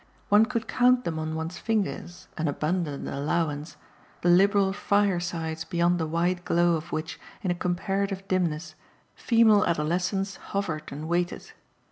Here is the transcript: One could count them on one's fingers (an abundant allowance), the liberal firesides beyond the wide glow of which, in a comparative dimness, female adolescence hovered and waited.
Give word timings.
One 0.29 0.47
could 0.47 0.67
count 0.67 1.03
them 1.03 1.19
on 1.19 1.35
one's 1.35 1.59
fingers 1.59 2.27
(an 2.35 2.47
abundant 2.47 3.07
allowance), 3.07 3.77
the 4.23 4.29
liberal 4.29 4.73
firesides 4.73 5.63
beyond 5.63 5.99
the 5.99 6.07
wide 6.07 6.43
glow 6.43 6.73
of 6.75 6.91
which, 6.91 7.19
in 7.43 7.51
a 7.51 7.53
comparative 7.53 8.27
dimness, 8.27 8.73
female 9.13 9.63
adolescence 9.63 10.37
hovered 10.37 10.91
and 10.91 11.07
waited. 11.07 11.51